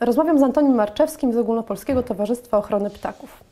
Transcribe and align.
Rozmawiam 0.00 0.38
z 0.38 0.42
Antonim 0.42 0.74
Marczewskim 0.74 1.32
z 1.32 1.36
Ogólnopolskiego 1.36 2.02
Towarzystwa 2.02 2.58
Ochrony 2.58 2.90
Ptaków. 2.90 3.44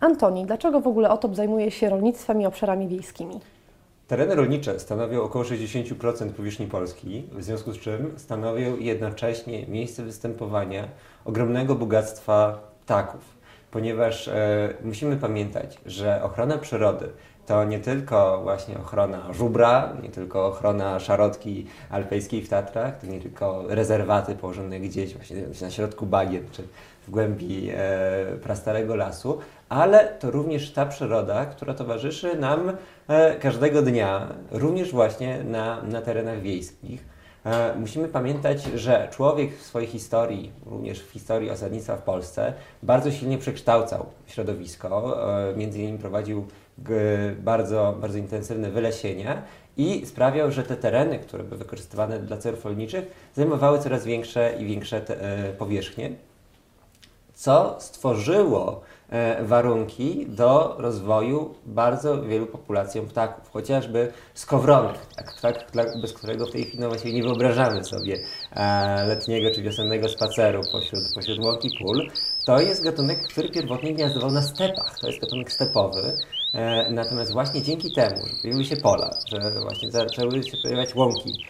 Antoni, 0.00 0.46
dlaczego 0.46 0.80
w 0.80 0.86
ogóle 0.86 1.10
OTOP 1.10 1.36
zajmuje 1.36 1.70
się 1.70 1.90
rolnictwem 1.90 2.42
i 2.42 2.46
obszarami 2.46 2.88
wiejskimi? 2.88 3.40
Tereny 4.08 4.34
rolnicze 4.34 4.80
stanowią 4.80 5.22
około 5.22 5.44
60% 5.44 6.30
powierzchni 6.30 6.66
Polski, 6.66 7.22
w 7.32 7.42
związku 7.42 7.72
z 7.72 7.78
czym 7.78 8.14
stanowią 8.16 8.76
jednocześnie 8.76 9.66
miejsce 9.66 10.02
występowania 10.02 10.88
ogromnego 11.24 11.74
bogactwa 11.74 12.58
ptaków, 12.84 13.20
ponieważ 13.70 14.28
e, 14.28 14.74
musimy 14.84 15.16
pamiętać, 15.16 15.78
że 15.86 16.22
ochrona 16.22 16.58
przyrody 16.58 17.08
to 17.46 17.64
nie 17.64 17.78
tylko 17.78 18.40
właśnie 18.42 18.78
ochrona 18.78 19.32
żubra, 19.32 19.92
nie 20.02 20.08
tylko 20.08 20.46
ochrona 20.46 21.00
szarotki 21.00 21.66
alpejskiej 21.90 22.42
w 22.42 22.48
Tatrach, 22.48 23.00
to 23.00 23.06
nie 23.06 23.20
tylko 23.20 23.64
rezerwaty 23.68 24.34
położone 24.34 24.80
gdzieś 24.80 25.14
właśnie 25.14 25.36
na 25.62 25.70
środku 25.70 26.06
bagien 26.06 26.44
czy 26.52 26.62
w 27.06 27.10
głębi 27.10 27.70
e, 27.70 27.76
prastarego 28.42 28.96
lasu, 28.96 29.38
ale 29.68 30.08
to 30.08 30.30
również 30.30 30.72
ta 30.72 30.86
przyroda, 30.86 31.46
która 31.46 31.74
towarzyszy 31.74 32.36
nam 32.36 32.72
e, 33.08 33.36
każdego 33.36 33.82
dnia, 33.82 34.28
również 34.50 34.92
właśnie 34.92 35.44
na, 35.44 35.82
na 35.82 36.02
terenach 36.02 36.40
wiejskich. 36.40 37.12
E, 37.46 37.74
musimy 37.74 38.08
pamiętać, 38.08 38.62
że 38.62 39.08
człowiek 39.10 39.56
w 39.56 39.62
swojej 39.62 39.88
historii, 39.88 40.52
również 40.66 41.02
w 41.02 41.10
historii 41.10 41.50
osadnictwa 41.50 41.96
w 41.96 42.02
Polsce, 42.02 42.52
bardzo 42.82 43.10
silnie 43.10 43.38
przekształcał 43.38 44.06
środowisko. 44.26 45.18
E, 45.50 45.56
między 45.56 45.78
innymi 45.78 45.98
prowadził 45.98 46.46
bardzo, 47.38 47.96
bardzo 48.00 48.18
intensywne 48.18 48.70
wylesienia 48.70 49.42
i 49.76 50.06
sprawiał, 50.06 50.50
że 50.50 50.62
te 50.62 50.76
tereny, 50.76 51.18
które 51.18 51.44
były 51.44 51.58
wykorzystywane 51.58 52.18
dla 52.18 52.36
celów 52.36 52.64
rolniczych, 52.64 53.30
zajmowały 53.34 53.78
coraz 53.78 54.04
większe 54.04 54.54
i 54.58 54.64
większe 54.64 55.00
te, 55.00 55.16
powierzchnie, 55.58 56.10
co 57.34 57.76
stworzyło 57.78 58.82
E, 59.12 59.44
warunki 59.44 60.26
do 60.28 60.74
rozwoju 60.78 61.54
bardzo 61.66 62.22
wielu 62.22 62.46
populacjom 62.46 63.06
ptaków, 63.06 63.50
chociażby 63.50 64.12
skowronek, 64.34 64.98
tak, 65.16 65.70
tak, 65.70 66.00
bez 66.02 66.12
którego 66.12 66.46
w 66.46 66.50
tej 66.50 66.64
chwili 66.64 66.80
no 66.80 66.88
właściwie 66.88 67.14
nie 67.14 67.22
wyobrażamy 67.22 67.84
sobie 67.84 68.18
e, 68.52 69.06
letniego 69.06 69.54
czy 69.54 69.62
wiosennego 69.62 70.08
spaceru 70.08 70.60
pośród, 70.72 71.00
pośród 71.14 71.38
pól. 71.82 72.10
To 72.46 72.60
jest 72.60 72.84
gatunek, 72.84 73.18
który 73.28 73.48
pierwotnie 73.48 73.94
gniazdował 73.94 74.30
na 74.30 74.42
stepach, 74.42 74.98
to 75.00 75.06
jest 75.06 75.20
gatunek 75.20 75.52
stepowy, 75.52 76.00
e, 76.00 76.41
natomiast 76.90 77.32
właśnie 77.32 77.62
dzięki 77.62 77.92
temu, 77.92 78.16
że 78.26 78.36
pojawiły 78.42 78.64
się 78.64 78.76
pola, 78.76 79.18
że 79.26 79.60
właśnie 79.62 79.90
zaczęły 79.90 80.42
się 80.42 80.56
pojawiać 80.62 80.94
łąki 80.94 81.44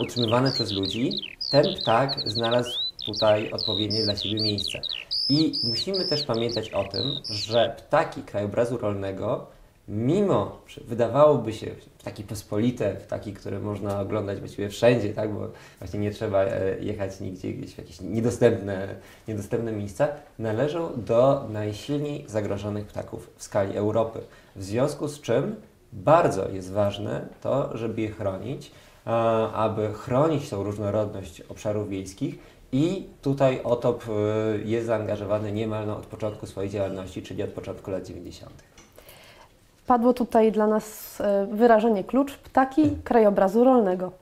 utrzymywane 0.00 0.52
przez 0.52 0.72
ludzi, 0.72 1.10
ten 1.50 1.74
ptak 1.74 2.20
znalazł 2.26 2.70
tutaj 3.06 3.50
odpowiednie 3.50 4.04
dla 4.04 4.16
siebie 4.16 4.42
miejsce. 4.42 4.80
I 5.28 5.52
musimy 5.64 6.04
też 6.04 6.22
pamiętać 6.22 6.70
o 6.70 6.84
tym, 6.84 7.12
że 7.30 7.76
ptaki 7.78 8.22
krajobrazu 8.22 8.78
rolnego, 8.78 9.46
mimo 9.88 10.58
że 10.66 10.80
wydawałoby 10.84 11.52
się 11.52 11.66
ptaki 11.98 12.22
pospolite, 12.22 12.94
ptaki, 12.94 13.32
które 13.32 13.60
można 13.60 14.00
oglądać 14.00 14.38
właściwie 14.38 14.68
wszędzie, 14.68 15.14
tak, 15.14 15.34
bo 15.34 15.48
właśnie 15.78 16.00
nie 16.00 16.10
trzeba 16.10 16.44
e, 16.44 16.78
jechać 16.80 17.20
nigdzie 17.20 17.52
gdzieś 17.52 17.74
w 17.74 17.78
jakieś 17.78 18.00
niedostępne, 18.00 18.94
niedostępne 19.28 19.72
miejsca, 19.72 20.08
należą 20.38 20.90
do 20.96 21.46
najsilniej 21.50 22.24
zagrożonych 22.28 22.86
ptaków 22.86 23.30
w 23.36 23.42
skali 23.42 23.76
Europy. 23.76 24.20
W 24.56 24.64
związku 24.64 25.08
z 25.08 25.20
czym 25.20 25.56
bardzo 25.92 26.48
jest 26.48 26.72
ważne 26.72 27.28
to, 27.40 27.76
żeby 27.76 28.00
je 28.00 28.10
chronić, 28.10 28.72
aby 29.54 29.92
chronić 29.92 30.50
tą 30.50 30.62
różnorodność 30.62 31.40
obszarów 31.40 31.88
wiejskich 31.88 32.38
i 32.72 33.06
tutaj 33.22 33.60
OTOP 33.64 34.04
jest 34.64 34.86
zaangażowany 34.86 35.52
niemal 35.52 35.86
no, 35.86 35.96
od 35.96 36.06
początku 36.06 36.46
swojej 36.46 36.70
działalności, 36.70 37.22
czyli 37.22 37.42
od 37.42 37.50
początku 37.50 37.90
lat 37.90 38.06
90. 38.06 38.52
Padło 39.88 40.14
tutaj 40.14 40.52
dla 40.52 40.66
nas 40.66 41.18
y, 41.20 41.56
wyrażenie 41.56 42.04
klucz 42.04 42.38
ptaki 42.38 42.96
krajobrazu 43.04 43.64
rolnego. 43.64 44.12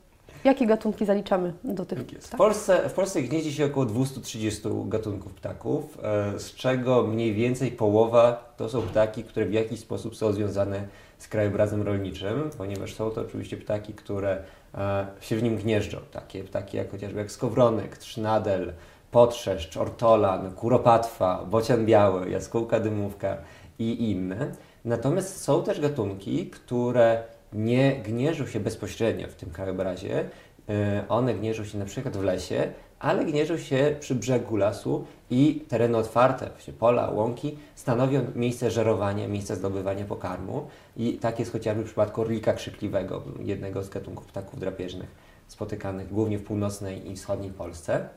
Jakie 0.45 0.67
gatunki 0.67 1.07
zaliczamy 1.07 1.53
do 1.65 1.85
tych 1.87 1.99
tak 1.99 2.07
ptaków? 2.07 2.31
W 2.31 2.37
Polsce, 2.37 2.89
w 2.89 2.93
Polsce 2.93 3.23
gnieździ 3.23 3.53
się 3.53 3.67
około 3.67 3.87
230 3.87 4.63
gatunków 4.85 5.35
ptaków, 5.35 5.99
y, 6.37 6.39
z 6.41 6.55
czego 6.55 7.03
mniej 7.03 7.35
więcej 7.35 7.73
połowa 7.73 8.55
to 8.57 8.69
są 8.69 8.83
ptaki, 8.83 9.25
które 9.25 9.47
w 9.47 9.53
jakiś 9.53 9.81
sposób 9.81 10.17
są 10.17 10.33
związane 10.33 10.89
z 11.19 11.29
krajobrazem 11.29 11.83
rolniczym, 11.83 12.51
ponieważ 12.59 12.95
są 12.95 13.11
to 13.11 13.21
oczywiście 13.21 13.57
ptaki, 13.57 13.95
które 13.95 14.43
E, 14.77 15.07
się 15.21 15.37
w 15.37 15.43
nim 15.43 15.57
gnieżdżą. 15.57 15.99
Takie 16.13 16.45
ptaki 16.45 16.77
jak 16.77 16.91
chociażby 16.91 17.19
jak 17.19 17.31
skowronek, 17.31 17.97
trznadel, 17.97 18.73
potrzeszcz, 19.11 19.77
ortolan, 19.77 20.53
kuropatwa, 20.53 21.45
bocian 21.51 21.87
biały, 21.87 22.31
jaskółka 22.31 22.81
dymówka 22.81 23.37
i 23.79 24.11
inne. 24.11 24.53
Natomiast 24.87 25.43
są 25.43 25.63
też 25.63 25.81
gatunki, 25.81 26.47
które 26.47 27.23
nie 27.53 27.97
gnieżdżą 27.97 28.47
się 28.47 28.61
bezpośrednio 28.61 29.29
w 29.29 29.35
tym 29.35 29.51
krajobrazie. 29.51 30.25
E, 30.69 31.05
one 31.09 31.35
gnieżdżą 31.35 31.65
się 31.65 31.79
na 31.79 31.85
przykład 31.85 32.17
w 32.17 32.23
lesie, 32.23 32.73
ale 32.99 33.25
gnieżdżą 33.25 33.59
się 33.59 33.97
przy 34.01 34.15
brzegu 34.15 34.57
lasu 34.57 35.05
i 35.31 35.65
tereny 35.69 35.99
otwarte, 35.99 36.51
właśnie 36.51 36.73
pola, 36.73 37.11
łąki, 37.11 37.59
stanowią 37.75 38.27
miejsce 38.35 38.71
żerowania, 38.71 39.29
miejsce 39.29 39.57
zdobywania 39.57 40.05
pokarmu. 40.05 40.67
I 40.97 41.13
tak 41.13 41.39
jest 41.39 41.53
chociażby 41.53 41.83
w 41.83 41.87
przypadku 41.87 42.21
orlika 42.21 42.53
krzykliwego, 42.53 43.23
jednego 43.41 43.83
z 43.83 43.89
gatunków 43.89 44.27
ptaków 44.27 44.61
drapieżnych, 44.61 45.11
spotykanych 45.49 46.09
głównie 46.13 46.39
w 46.39 46.45
północnej 46.45 47.11
i 47.11 47.17
wschodniej 47.17 47.51
Polsce. 47.51 48.09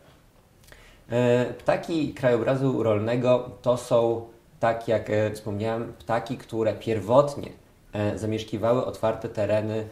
E, 1.09 1.45
ptaki 1.53 2.13
krajobrazu 2.13 2.83
rolnego 2.83 3.51
to 3.61 3.77
są, 3.77 4.25
tak 4.59 4.87
jak 4.87 5.09
e, 5.09 5.31
wspomniałem, 5.31 5.93
ptaki, 5.99 6.37
które 6.37 6.73
pierwotnie 6.73 7.49
e, 7.93 8.17
zamieszkiwały 8.17 8.85
otwarte 8.85 9.29
tereny 9.29 9.87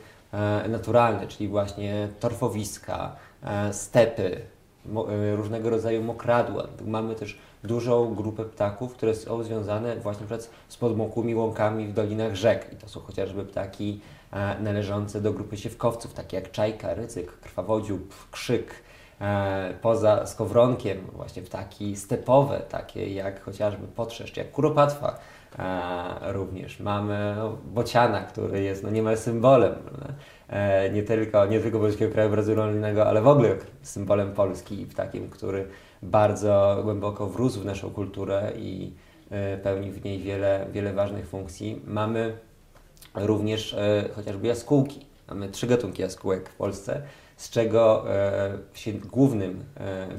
naturalne, 0.70 1.28
czyli 1.28 1.50
właśnie 1.50 2.08
torfowiska, 2.20 3.16
stepy, 3.72 4.42
E, 4.88 5.36
różnego 5.36 5.70
rodzaju 5.70 6.04
mokradła. 6.04 6.68
Mamy 6.86 7.16
też 7.16 7.38
dużą 7.64 8.16
grupę 8.16 8.46
ptaków, 8.46 8.94
które 8.94 9.16
są 9.16 9.44
związane 9.44 9.96
właśnie 9.96 10.26
z 10.70 10.78
podmokłymi 10.78 11.36
łąkami 11.36 11.88
w 11.88 11.94
dolinach 11.94 12.36
rzek. 12.36 12.74
I 12.74 12.76
to 12.76 12.90
są 12.90 13.00
chociażby 13.00 13.46
ptaki 13.46 14.00
e, 14.32 14.60
należące 14.60 15.22
do 15.22 15.34
grupy 15.34 15.58
siewkowców, 15.58 16.14
takie 16.14 16.38
jak 16.38 16.52
czajka, 16.52 16.94
rycyk, 16.94 17.32
krwawodziób, 17.40 18.14
krzyk. 18.32 18.87
E, 19.22 19.74
poza 19.82 20.26
skowronkiem 20.26 20.98
właśnie 21.14 21.42
ptaki 21.42 21.96
stepowe, 21.96 22.60
takie 22.70 23.14
jak 23.14 23.42
chociażby 23.42 23.88
potrzeszcz, 23.88 24.38
jak 24.38 24.52
kuropatwa 24.52 25.20
również. 26.22 26.80
Mamy 26.80 27.36
no, 27.38 27.58
bociana, 27.66 28.24
który 28.24 28.64
jest 28.64 28.84
no, 28.84 28.90
niemal 28.90 29.18
symbolem. 29.18 29.74
E, 30.50 30.90
nie 30.90 31.04
tylko, 31.04 31.46
nie 31.46 31.60
tylko 31.60 31.80
polskiego 31.80 32.14
krajobrazu 32.14 32.56
rolnego, 32.56 33.08
ale 33.08 33.22
w 33.22 33.28
ogóle 33.28 33.56
symbolem 33.82 34.34
Polski 34.34 34.82
i 34.82 34.86
takim, 34.86 35.30
który 35.30 35.68
bardzo 36.02 36.80
głęboko 36.84 37.28
wrósł 37.28 37.62
w 37.62 37.66
naszą 37.66 37.90
kulturę 37.90 38.52
i 38.58 38.94
e, 39.32 39.58
pełni 39.58 39.92
w 39.92 40.04
niej 40.04 40.20
wiele, 40.20 40.68
wiele 40.72 40.94
ważnych 40.94 41.28
funkcji. 41.28 41.82
Mamy 41.88 42.38
również 43.16 43.74
e, 43.74 44.10
chociażby 44.16 44.48
jaskółki. 44.48 45.06
Mamy 45.28 45.50
trzy 45.50 45.68
gatunki 45.68 46.02
jaskółek 46.02 46.50
w 46.50 46.56
Polsce, 46.56 47.02
z 47.38 47.50
czego 47.50 48.06
się 48.74 48.94
głównym, 48.94 49.64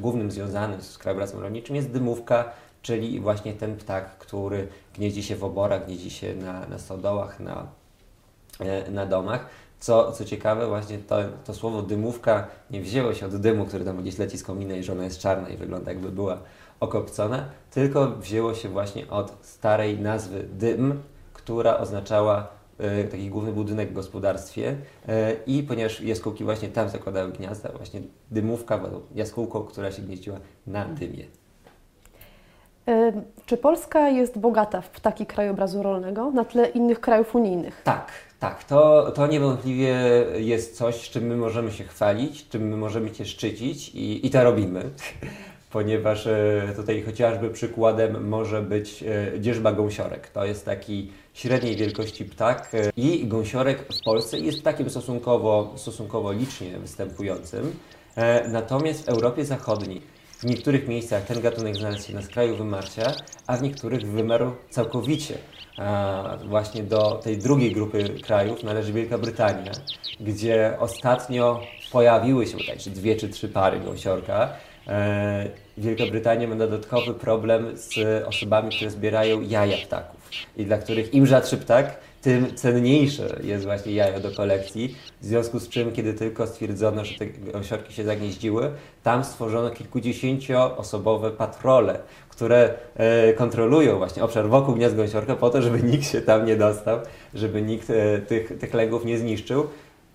głównym 0.01 0.31
związanym 0.31 0.83
z 0.83 0.99
krajobrazem 0.99 1.41
rolniczym 1.41 1.77
jest 1.77 1.91
dymówka, 1.91 2.51
czyli 2.83 3.21
właśnie 3.21 3.53
ten 3.53 3.77
ptak, 3.77 4.19
który 4.19 4.69
gniedzi 4.95 5.23
się 5.23 5.37
w 5.37 5.45
oborach, 5.45 5.87
gniedzi 5.87 6.11
się 6.11 6.35
na, 6.35 6.67
na 6.67 6.79
stodołach, 6.79 7.41
na, 7.41 7.67
na 8.91 9.07
domach. 9.07 9.47
Co, 9.81 10.13
co 10.13 10.25
ciekawe, 10.25 10.67
właśnie 10.67 10.99
to, 10.99 11.17
to 11.45 11.55
słowo 11.55 11.83
dymówka 11.83 12.47
nie 12.71 12.81
wzięło 12.81 13.15
się 13.15 13.27
od 13.27 13.37
dymu, 13.37 13.65
który 13.65 13.85
tam 13.85 14.03
gdzieś 14.03 14.19
leci 14.19 14.39
z 14.39 14.43
komina 14.43 14.77
i 14.77 14.83
że 14.83 14.93
ona 14.93 15.05
jest 15.05 15.21
czarna 15.21 15.49
i 15.49 15.57
wygląda 15.57 15.91
jakby 15.91 16.11
była 16.11 16.39
okopcona, 16.81 17.45
tylko 17.71 18.11
wzięło 18.11 18.55
się 18.55 18.69
właśnie 18.69 19.11
od 19.11 19.33
starej 19.43 19.99
nazwy 19.99 20.49
dym, 20.53 21.03
która 21.33 21.79
oznaczała 21.79 22.58
taki 23.11 23.31
główny 23.31 23.53
budynek 23.53 23.91
w 23.91 23.93
gospodarstwie 23.93 24.71
y, 24.71 24.77
i 25.47 25.63
ponieważ 25.63 26.01
jaskółki 26.01 26.45
właśnie 26.45 26.69
tam 26.69 26.89
zakładały 26.89 27.33
gniazda, 27.33 27.73
właśnie 27.73 28.01
dymówka 28.31 28.79
była 28.79 29.01
jaskółką, 29.15 29.63
która 29.63 29.93
się 29.93 30.03
gnieździła 30.03 30.39
na 30.67 30.85
dymie. 30.85 31.25
Czy 33.47 33.57
Polska 33.57 34.09
jest 34.09 34.39
bogata 34.39 34.81
w 34.81 34.91
ptaki 34.91 35.27
krajobrazu 35.27 35.83
rolnego 35.83 36.31
na 36.31 36.45
tle 36.45 36.69
innych 36.69 37.01
krajów 37.01 37.35
unijnych? 37.35 37.83
Tak, 37.85 38.13
tak. 38.39 38.65
To, 38.65 39.13
to 39.13 39.27
niewątpliwie 39.27 39.97
jest 40.37 40.77
coś, 40.77 41.11
czym 41.11 41.27
my 41.27 41.37
możemy 41.37 41.73
się 41.73 41.85
chwalić, 41.85 42.49
czym 42.49 42.69
my 42.69 42.77
możemy 42.77 43.15
się 43.15 43.25
szczycić 43.25 43.89
i, 43.89 44.27
i 44.27 44.31
to 44.31 44.45
robimy. 44.45 44.91
Ponieważ 45.71 46.27
e, 46.27 46.73
tutaj 46.77 47.03
chociażby 47.03 47.51
przykładem 47.51 48.29
może 48.29 48.63
być 48.63 49.03
e, 49.03 49.41
dzierżba 49.41 49.73
gąsiorek. 49.73 50.29
To 50.29 50.45
jest 50.45 50.65
taki 50.65 51.11
średniej 51.35 51.77
wielkości 51.77 52.25
ptak 52.25 52.75
e, 52.75 52.91
i 52.97 53.27
gąsiorek 53.27 53.93
w 53.93 54.05
Polsce 54.05 54.39
jest 54.39 54.61
ptakiem 54.61 54.91
stosunkowo, 54.91 55.73
stosunkowo 55.77 56.33
licznie 56.33 56.79
występującym. 56.79 57.73
Natomiast 58.49 59.05
w 59.05 59.09
Europie 59.09 59.45
Zachodniej 59.45 60.03
w 60.39 60.45
niektórych 60.45 60.89
miejscach 60.89 61.25
ten 61.25 61.41
gatunek 61.41 61.77
znalazł 61.77 62.07
się 62.07 62.15
na 62.15 62.23
skraju 62.23 62.57
wymarcia, 62.57 63.13
a 63.47 63.57
w 63.57 63.63
niektórych 63.63 64.07
wymarł 64.07 64.53
całkowicie. 64.71 65.35
A 65.79 66.37
właśnie 66.49 66.83
do 66.83 67.21
tej 67.25 67.39
drugiej 67.39 67.73
grupy 67.73 68.21
krajów 68.23 68.63
należy 68.63 68.93
Wielka 68.93 69.19
Brytania, 69.19 69.73
gdzie 70.21 70.77
ostatnio 70.79 71.61
pojawiły 71.93 72.47
się 72.47 72.59
także 72.67 72.91
dwie 72.91 73.17
czy 73.17 73.29
trzy 73.29 73.49
pary 73.49 73.81
gąsiorka. 73.81 74.53
E, 74.89 75.49
Wielka 75.79 76.05
Brytania 76.07 76.49
ma 76.49 76.55
dodatkowy 76.55 77.15
problem 77.15 77.77
z 77.77 77.99
osobami, 78.27 78.77
które 78.77 78.91
zbierają 78.91 79.41
jaja 79.41 79.77
ptaków 79.87 80.21
i 80.57 80.65
dla 80.65 80.79
których 80.79 81.15
im 81.15 81.27
rzadszy 81.27 81.57
ptak, 81.57 81.97
tym 82.23 82.57
cenniejsze 82.57 83.41
jest 83.43 83.65
właśnie 83.65 83.93
jajo 83.93 84.21
do 84.21 84.31
kolekcji. 84.31 84.97
W 85.21 85.27
związku 85.27 85.59
z 85.59 85.69
czym, 85.69 85.93
kiedy 85.93 86.15
tylko 86.15 86.47
stwierdzono, 86.47 87.05
że 87.05 87.19
te 87.19 87.27
gąsiorki 87.27 87.93
się 87.93 88.05
zagnieździły, 88.05 88.71
tam 89.03 89.25
stworzono 89.25 89.71
kilkudziesięcioosobowe 89.71 91.31
patrole, 91.31 91.99
które 92.29 92.75
e, 92.97 93.33
kontrolują 93.33 93.99
właśnie 93.99 94.25
obszar 94.25 94.49
wokół 94.49 94.75
gniazd 94.75 94.97
gąsiorka 94.97 95.37
po 95.37 95.51
to, 95.51 95.63
żeby 95.63 95.83
nikt 95.83 96.11
się 96.11 96.21
tam 96.21 96.47
nie 96.47 96.57
dostał, 96.57 96.99
żeby 97.35 97.63
nikt 97.63 97.91
e, 97.91 98.19
tych, 98.19 98.59
tych 98.59 98.75
lęgów 98.75 99.05
nie 99.05 99.19
zniszczył. 99.19 99.67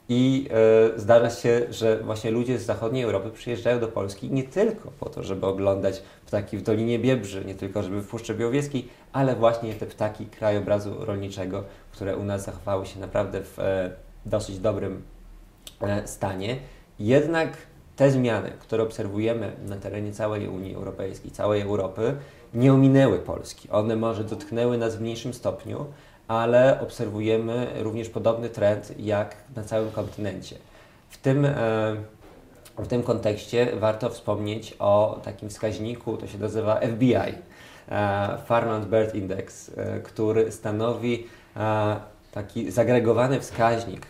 I 0.09 0.49
e, 0.95 0.99
zdarza 0.99 1.29
się, 1.29 1.61
że 1.69 1.97
właśnie 1.97 2.31
ludzie 2.31 2.59
z 2.59 2.65
zachodniej 2.65 3.03
Europy 3.03 3.31
przyjeżdżają 3.31 3.79
do 3.79 3.87
Polski 3.87 4.31
nie 4.31 4.43
tylko 4.43 4.91
po 4.99 5.09
to, 5.09 5.23
żeby 5.23 5.45
oglądać 5.45 6.03
ptaki 6.25 6.57
w 6.57 6.61
Dolinie 6.61 6.99
Biebrzy, 6.99 7.45
nie 7.45 7.55
tylko 7.55 7.83
żeby 7.83 8.01
w 8.01 8.07
Puszczy 8.07 8.35
Białowieskiej, 8.35 8.87
ale 9.13 9.35
właśnie 9.35 9.73
te 9.73 9.85
ptaki 9.85 10.25
krajobrazu 10.25 11.05
rolniczego, 11.05 11.63
które 11.91 12.17
u 12.17 12.23
nas 12.23 12.45
zachowały 12.45 12.85
się 12.85 12.99
naprawdę 12.99 13.43
w 13.43 13.59
e, 13.59 13.91
dosyć 14.25 14.59
dobrym 14.59 15.01
e, 15.81 16.07
stanie. 16.07 16.57
Jednak 16.99 17.57
te 17.95 18.11
zmiany, 18.11 18.51
które 18.59 18.83
obserwujemy 18.83 19.51
na 19.67 19.75
terenie 19.75 20.11
całej 20.11 20.47
Unii 20.47 20.75
Europejskiej, 20.75 21.31
całej 21.31 21.61
Europy, 21.61 22.15
nie 22.53 22.73
ominęły 22.73 23.19
Polski. 23.19 23.69
One 23.69 23.95
może 23.95 24.23
dotknęły 24.23 24.77
nas 24.77 24.95
w 24.95 25.01
mniejszym 25.01 25.33
stopniu, 25.33 25.85
ale 26.39 26.79
obserwujemy 26.81 27.67
również 27.79 28.09
podobny 28.09 28.49
trend 28.49 28.93
jak 28.99 29.35
na 29.55 29.63
całym 29.63 29.91
kontynencie. 29.91 30.55
W 31.09 31.17
tym, 31.17 31.45
e, 31.45 31.51
w 32.77 32.87
tym 32.87 33.03
kontekście 33.03 33.67
warto 33.75 34.09
wspomnieć 34.09 34.75
o 34.79 35.19
takim 35.23 35.49
wskaźniku, 35.49 36.17
to 36.17 36.27
się 36.27 36.37
nazywa 36.37 36.79
FBI, 36.79 37.15
e, 37.15 38.37
Farmland 38.45 38.85
Bird 38.85 39.15
Index, 39.15 39.71
e, 39.77 39.99
który 39.99 40.51
stanowi 40.51 41.27
taki 42.31 42.71
zagregowany 42.71 43.39
wskaźnik, 43.39 44.05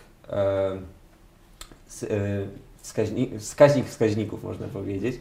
wskaźnik, 2.81 3.40
wskaźnik 3.40 3.88
wskaźników, 3.88 4.44
można 4.44 4.68
powiedzieć, 4.68 5.20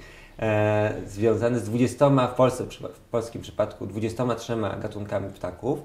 związany 1.06 1.58
z 1.58 1.64
20, 1.64 2.26
w, 2.28 2.34
Polsce, 2.34 2.64
w 2.94 2.98
polskim 3.10 3.42
przypadku 3.42 3.86
23 3.86 4.56
gatunkami 4.82 5.30
ptaków, 5.30 5.78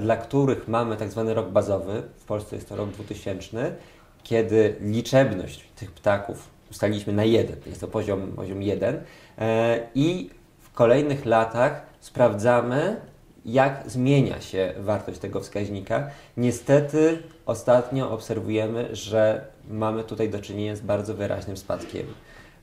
dla 0.00 0.16
których 0.16 0.68
mamy 0.68 0.96
tak 0.96 1.10
zwany 1.10 1.34
rok 1.34 1.50
bazowy, 1.50 2.02
w 2.16 2.24
Polsce 2.24 2.56
jest 2.56 2.68
to 2.68 2.76
rok 2.76 2.90
2000, 2.90 3.76
kiedy 4.22 4.76
liczebność 4.80 5.64
tych 5.76 5.92
ptaków 5.92 6.48
ustaliliśmy 6.70 7.12
na 7.12 7.24
jeden, 7.24 7.56
jest 7.66 7.80
to 7.80 7.88
poziom, 7.88 8.32
poziom 8.32 8.62
1 8.62 9.00
e, 9.38 9.78
i 9.94 10.30
w 10.60 10.72
kolejnych 10.72 11.26
latach 11.26 11.86
sprawdzamy, 12.00 13.00
jak 13.44 13.82
zmienia 13.86 14.40
się 14.40 14.74
wartość 14.78 15.18
tego 15.18 15.40
wskaźnika. 15.40 16.10
Niestety 16.36 17.22
ostatnio 17.46 18.10
obserwujemy, 18.10 18.96
że 18.96 19.44
mamy 19.70 20.04
tutaj 20.04 20.30
do 20.30 20.40
czynienia 20.40 20.76
z 20.76 20.80
bardzo 20.80 21.14
wyraźnym 21.14 21.56
spadkiem. 21.56 22.06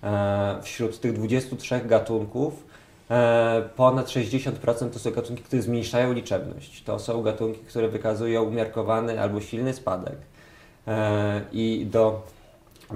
E, 0.04 0.60
Wśród 0.62 1.00
tych 1.00 1.14
23 1.14 1.82
gatunków 1.86 2.54
e, 2.54 2.73
ponad 3.76 4.08
60% 4.08 4.90
to 4.90 5.00
są 5.00 5.12
gatunki, 5.12 5.44
które 5.44 5.62
zmniejszają 5.62 6.14
liczebność. 6.14 6.84
To 6.84 7.00
są 7.00 7.22
gatunki, 7.22 7.60
które 7.60 7.88
wykazują 7.88 8.44
umiarkowany 8.44 9.22
albo 9.22 9.42
silny 9.42 9.74
spadek. 9.74 10.18
E, 10.88 11.42
I 11.52 11.88
do 11.92 12.24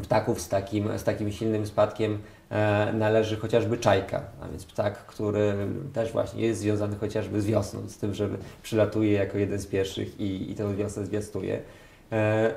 ptaków 0.02 0.42
z 0.42 0.50
takim, 0.50 0.98
z 0.98 1.04
takim 1.04 1.32
silnym 1.32 1.66
spadkiem 1.66 2.20
e, 2.50 2.94
należy 2.94 3.38
chociażby 3.38 3.78
czajka, 3.78 4.22
a 4.42 4.48
więc 4.48 4.66
ptak, 4.66 5.06
który 5.06 5.54
też 5.94 6.12
właśnie 6.12 6.48
jest 6.48 6.60
związany 6.60 6.96
chociażby 6.96 7.42
z 7.42 7.46
wiosną, 7.46 7.90
z 7.90 7.98
tym, 7.98 8.14
że 8.14 8.30
przylatuje 8.64 9.14
jako 9.14 9.38
jeden 9.38 9.60
z 9.60 9.68
pierwszych 9.68 10.20
i, 10.20 10.52
i 10.52 10.56
tę 10.56 10.76
wiosnę 10.76 11.06
zwiastuje. 11.06 11.62
E, 12.12 12.52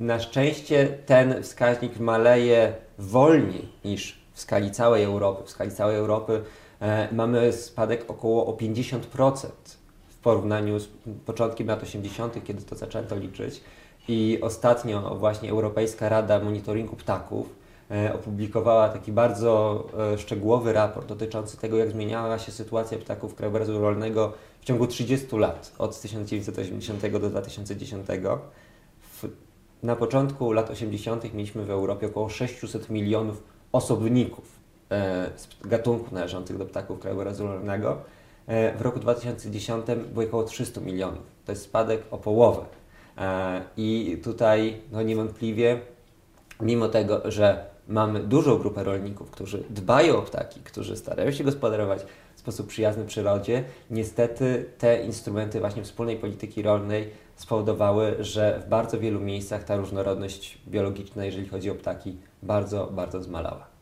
na 0.00 0.20
szczęście 0.20 0.98
ten 1.06 1.42
wskaźnik 1.42 1.98
maleje 1.98 2.72
wolniej 2.98 3.68
niż 3.84 4.24
w 4.32 4.40
skali 4.40 4.70
całej 4.70 5.04
Europy. 5.04 5.42
W 5.46 5.50
skali 5.50 5.70
całej 5.70 5.96
Europy 5.96 6.32
e, 6.32 6.63
mamy 7.12 7.52
spadek 7.52 8.04
około 8.08 8.46
o 8.46 8.52
50% 8.52 9.48
w 10.08 10.16
porównaniu 10.16 10.78
z 10.80 10.88
początkiem 11.26 11.66
lat 11.66 11.82
80., 11.82 12.44
kiedy 12.44 12.62
to 12.62 12.76
zaczęto 12.76 13.16
liczyć. 13.16 13.60
I 14.08 14.38
ostatnio 14.42 15.14
właśnie 15.14 15.50
Europejska 15.50 16.08
Rada 16.08 16.40
Monitoringu 16.40 16.96
Ptaków 16.96 17.54
e, 17.90 18.14
opublikowała 18.14 18.88
taki 18.88 19.12
bardzo 19.12 19.84
e, 20.14 20.18
szczegółowy 20.18 20.72
raport 20.72 21.08
dotyczący 21.08 21.56
tego, 21.56 21.76
jak 21.76 21.90
zmieniała 21.90 22.38
się 22.38 22.52
sytuacja 22.52 22.98
ptaków 22.98 23.34
krajobrazu 23.34 23.78
rolnego 23.78 24.32
w 24.60 24.64
ciągu 24.64 24.86
30 24.86 25.36
lat, 25.36 25.72
od 25.78 26.00
1980 26.00 27.06
do 27.06 27.30
2010. 27.30 28.06
W, 29.00 29.28
na 29.82 29.96
początku 29.96 30.52
lat 30.52 30.70
80. 30.70 31.34
mieliśmy 31.34 31.64
w 31.64 31.70
Europie 31.70 32.06
około 32.06 32.28
600 32.28 32.90
milionów 32.90 33.42
osobników 33.72 34.44
e, 34.44 34.63
gatunków 35.64 36.12
należących 36.12 36.58
do 36.58 36.66
ptaków 36.66 37.00
krajobrazu 37.00 37.46
rolnego. 37.46 37.98
E, 38.46 38.78
w 38.78 38.80
roku 38.80 39.00
2010 39.00 39.86
było 40.14 40.26
około 40.26 40.42
300 40.42 40.80
milionów. 40.80 41.22
To 41.46 41.52
jest 41.52 41.64
spadek 41.64 42.02
o 42.10 42.18
połowę. 42.18 42.64
E, 43.18 43.60
I 43.76 44.20
tutaj 44.24 44.80
no 44.92 45.02
niewątpliwie, 45.02 45.80
mimo 46.60 46.88
tego, 46.88 47.30
że 47.30 47.64
mamy 47.88 48.20
dużą 48.20 48.58
grupę 48.58 48.84
rolników, 48.84 49.30
którzy 49.30 49.64
dbają 49.70 50.16
o 50.16 50.22
ptaki, 50.22 50.60
którzy 50.60 50.96
starają 50.96 51.32
się 51.32 51.44
gospodarować 51.44 52.00
w 52.34 52.40
sposób 52.40 52.66
przyjazny 52.66 53.04
przyrodzie, 53.04 53.64
niestety 53.90 54.70
te 54.78 55.04
instrumenty 55.04 55.60
właśnie 55.60 55.82
wspólnej 55.82 56.16
polityki 56.16 56.62
rolnej 56.62 57.10
spowodowały, 57.36 58.16
że 58.20 58.62
w 58.66 58.68
bardzo 58.68 59.00
wielu 59.00 59.20
miejscach 59.20 59.64
ta 59.64 59.76
różnorodność 59.76 60.58
biologiczna, 60.68 61.24
jeżeli 61.24 61.48
chodzi 61.48 61.70
o 61.70 61.74
ptaki, 61.74 62.16
bardzo, 62.42 62.86
bardzo 62.86 63.22
zmalała. 63.22 63.73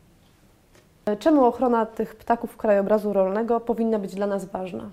Czemu 1.19 1.45
ochrona 1.45 1.85
tych 1.85 2.15
ptaków 2.15 2.57
krajobrazu 2.57 3.13
rolnego 3.13 3.59
powinna 3.59 3.99
być 3.99 4.15
dla 4.15 4.27
nas 4.27 4.45
ważna? 4.45 4.89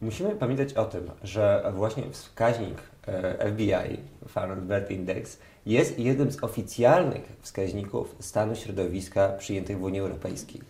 Musimy 0.00 0.30
pamiętać 0.30 0.74
o 0.74 0.84
tym, 0.84 1.10
że 1.24 1.72
właśnie 1.74 2.02
wskaźnik 2.10 2.78
e, 3.06 3.50
FBI, 3.50 4.00
Farm 4.28 4.68
Bird 4.68 4.90
Index, 4.90 5.38
jest 5.66 5.98
jednym 5.98 6.32
z 6.32 6.44
oficjalnych 6.44 7.22
wskaźników 7.40 8.16
stanu 8.20 8.56
środowiska 8.56 9.28
przyjętych 9.28 9.78
w 9.78 9.82
Unii 9.82 10.00
Europejskiej. 10.00 10.60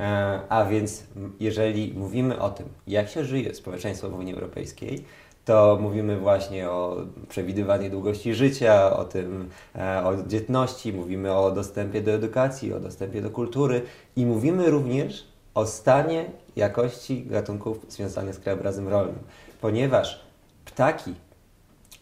E, 0.00 0.40
A 0.48 0.64
więc 0.64 1.04
jeżeli 1.40 1.94
mówimy 1.96 2.38
o 2.38 2.50
tym, 2.50 2.68
jak 2.86 3.08
się 3.08 3.24
żyje 3.24 3.54
społeczeństwo 3.54 4.10
w 4.10 4.18
Unii 4.18 4.34
Europejskiej, 4.34 5.04
to 5.46 5.78
mówimy 5.80 6.18
właśnie 6.18 6.70
o 6.70 6.96
przewidywanej 7.28 7.90
długości 7.90 8.34
życia, 8.34 8.96
o 8.96 9.04
tym, 9.04 9.50
e, 9.74 10.04
o 10.04 10.22
dzietności, 10.26 10.92
mówimy 10.92 11.32
o 11.36 11.50
dostępie 11.50 12.02
do 12.02 12.10
edukacji, 12.10 12.72
o 12.72 12.80
dostępie 12.80 13.22
do 13.22 13.30
kultury 13.30 13.82
i 14.16 14.26
mówimy 14.26 14.70
również 14.70 15.24
o 15.54 15.66
stanie 15.66 16.30
jakości 16.56 17.24
gatunków 17.26 17.86
związanych 17.88 18.34
z 18.34 18.38
krajobrazem 18.38 18.88
rolnym, 18.88 19.18
ponieważ 19.60 20.20
ptaki 20.64 21.14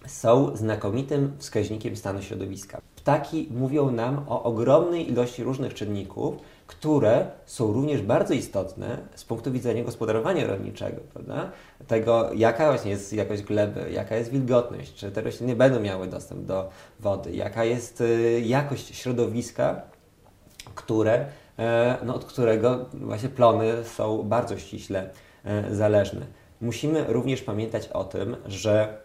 są 0.06 0.56
znakomitym 0.56 1.32
wskaźnikiem 1.38 1.96
stanu 1.96 2.22
środowiska. 2.22 2.80
Ptaki 3.04 3.48
mówią 3.50 3.90
nam 3.90 4.24
o 4.28 4.42
ogromnej 4.42 5.10
ilości 5.10 5.44
różnych 5.44 5.74
czynników, 5.74 6.34
które 6.66 7.26
są 7.46 7.72
również 7.72 8.02
bardzo 8.02 8.34
istotne 8.34 8.98
z 9.14 9.24
punktu 9.24 9.52
widzenia 9.52 9.84
gospodarowania 9.84 10.46
rolniczego, 10.46 11.00
prawda? 11.12 11.50
Tego, 11.86 12.30
jaka 12.34 12.68
właśnie 12.68 12.90
jest 12.90 13.12
jakość 13.12 13.42
gleby, 13.42 13.90
jaka 13.90 14.16
jest 14.16 14.30
wilgotność, 14.30 14.94
czy 14.94 15.10
te 15.10 15.20
rośliny 15.20 15.56
będą 15.56 15.80
miały 15.80 16.06
dostęp 16.06 16.46
do 16.46 16.68
wody, 17.00 17.32
jaka 17.32 17.64
jest 17.64 18.00
y, 18.00 18.42
jakość 18.46 18.96
środowiska, 18.96 19.82
które, 20.74 21.26
e, 21.58 21.96
no, 22.04 22.14
od 22.14 22.24
którego 22.24 22.84
właśnie 22.92 23.28
plony 23.28 23.84
są 23.84 24.22
bardzo 24.22 24.58
ściśle 24.58 25.10
e, 25.44 25.74
zależne. 25.74 26.26
Musimy 26.60 27.04
również 27.08 27.42
pamiętać 27.42 27.88
o 27.88 28.04
tym, 28.04 28.36
że 28.46 28.98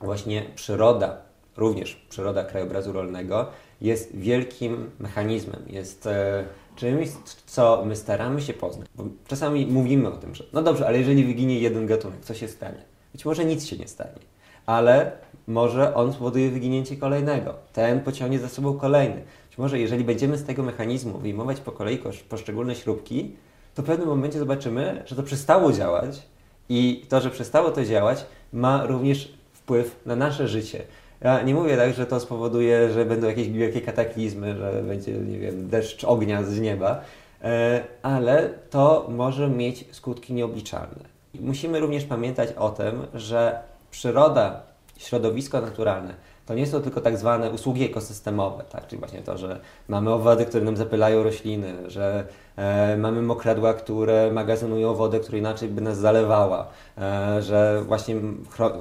właśnie 0.00 0.42
przyroda, 0.54 1.31
również 1.56 2.06
przyroda 2.08 2.44
krajobrazu 2.44 2.92
rolnego, 2.92 3.46
jest 3.80 4.16
wielkim 4.16 4.90
mechanizmem, 4.98 5.62
jest 5.66 6.06
e, 6.06 6.44
czymś, 6.76 7.08
co 7.46 7.84
my 7.86 7.96
staramy 7.96 8.42
się 8.42 8.54
poznać. 8.54 8.88
Bo 8.94 9.04
czasami 9.26 9.66
mówimy 9.66 10.08
o 10.08 10.16
tym, 10.16 10.34
że 10.34 10.44
no 10.52 10.62
dobrze, 10.62 10.86
ale 10.86 10.98
jeżeli 10.98 11.24
wyginie 11.24 11.60
jeden 11.60 11.86
gatunek, 11.86 12.20
co 12.20 12.34
się 12.34 12.48
stanie? 12.48 12.82
Być 13.12 13.24
może 13.24 13.44
nic 13.44 13.66
się 13.66 13.76
nie 13.76 13.88
stanie, 13.88 14.18
ale 14.66 15.12
może 15.46 15.94
on 15.94 16.12
spowoduje 16.12 16.50
wyginięcie 16.50 16.96
kolejnego. 16.96 17.54
Ten 17.72 18.00
pociągnie 18.00 18.38
za 18.38 18.48
sobą 18.48 18.78
kolejny. 18.78 19.22
Być 19.48 19.58
może 19.58 19.78
jeżeli 19.78 20.04
będziemy 20.04 20.38
z 20.38 20.44
tego 20.44 20.62
mechanizmu 20.62 21.18
wyjmować 21.18 21.60
po 21.60 21.72
kolei 21.72 21.98
poszczególne 22.28 22.74
śrubki, 22.74 23.36
to 23.74 23.82
w 23.82 23.86
pewnym 23.86 24.08
momencie 24.08 24.38
zobaczymy, 24.38 25.02
że 25.06 25.16
to 25.16 25.22
przestało 25.22 25.72
działać 25.72 26.22
i 26.68 27.06
to, 27.08 27.20
że 27.20 27.30
przestało 27.30 27.70
to 27.70 27.84
działać, 27.84 28.26
ma 28.52 28.86
również 28.86 29.34
wpływ 29.52 30.00
na 30.06 30.16
nasze 30.16 30.48
życie. 30.48 30.82
Ja 31.24 31.42
nie 31.42 31.54
mówię 31.54 31.76
tak, 31.76 31.94
że 31.94 32.06
to 32.06 32.20
spowoduje, 32.20 32.92
że 32.92 33.04
będą 33.04 33.26
jakieś 33.26 33.48
wielkie 33.48 33.80
kataklizmy, 33.80 34.56
że 34.56 34.82
będzie, 34.82 35.12
nie 35.12 35.38
wiem, 35.38 35.68
deszcz 35.68 36.04
ognia 36.04 36.42
z 36.42 36.60
nieba, 36.60 37.00
e, 37.42 37.82
ale 38.02 38.50
to 38.70 39.06
może 39.08 39.48
mieć 39.48 39.84
skutki 39.90 40.34
nieobliczalne. 40.34 41.12
Musimy 41.40 41.80
również 41.80 42.04
pamiętać 42.04 42.52
o 42.52 42.70
tym, 42.70 43.02
że 43.14 43.60
przyroda, 43.90 44.71
środowisko 45.02 45.60
naturalne 45.60 46.14
to 46.46 46.54
nie 46.54 46.66
są 46.66 46.82
tylko 46.82 47.00
tak 47.00 47.18
zwane 47.18 47.50
usługi 47.50 47.84
ekosystemowe, 47.84 48.64
tak? 48.64 48.86
czyli 48.86 48.98
właśnie 48.98 49.22
to, 49.22 49.38
że 49.38 49.60
mamy 49.88 50.12
owady, 50.12 50.46
które 50.46 50.64
nam 50.64 50.76
zapylają 50.76 51.22
rośliny, 51.22 51.90
że 51.90 52.26
e, 52.56 52.96
mamy 52.96 53.22
mokradła, 53.22 53.74
które 53.74 54.32
magazynują 54.32 54.94
wodę, 54.94 55.20
która 55.20 55.38
inaczej 55.38 55.68
by 55.68 55.80
nas 55.80 55.98
zalewała, 55.98 56.68
e, 56.98 57.42
że 57.42 57.82
właśnie 57.86 58.16
chro, 58.50 58.72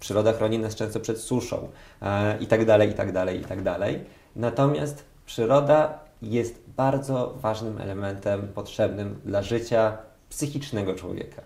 przyroda 0.00 0.32
chroni 0.32 0.58
nas 0.58 0.74
często 0.74 1.00
przed 1.00 1.18
suszą 1.20 1.68
e, 2.02 2.38
i 2.38 2.46
tak 2.46 2.64
dalej, 2.64 2.90
i 2.90 2.94
tak 2.94 3.12
dalej, 3.12 3.40
i 3.40 3.44
tak 3.44 3.62
dalej. 3.62 4.04
Natomiast 4.36 5.04
przyroda 5.26 5.98
jest 6.22 6.60
bardzo 6.76 7.34
ważnym 7.40 7.80
elementem 7.80 8.48
potrzebnym 8.54 9.20
dla 9.24 9.42
życia 9.42 9.98
psychicznego 10.28 10.94
człowieka. 10.94 11.42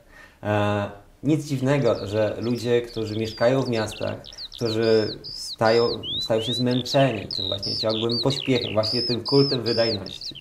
Nic 1.23 1.45
dziwnego, 1.45 2.07
że 2.07 2.37
ludzie, 2.41 2.83
którzy 2.83 3.17
mieszkają 3.17 3.63
w 3.63 3.69
miastach, 3.69 4.15
którzy 4.55 5.19
stają, 5.33 6.03
stają 6.21 6.41
się 6.43 6.55
zmęczeni 6.55 7.29
tym 7.37 7.49
właśnie 7.49 7.77
ciągłym 7.77 8.21
pośpiechem, 8.23 8.73
właśnie 8.73 9.03
tym 9.03 9.25
kultem 9.25 9.63
wydajności. 9.63 10.35